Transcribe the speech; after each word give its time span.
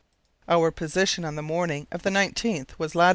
Our 0.49 0.71
position 0.71 1.23
on 1.25 1.35
the 1.35 1.43
morning 1.43 1.85
of 1.91 2.01
the 2.01 2.09
19th 2.09 2.69
was 2.79 2.95
lat. 2.95 3.09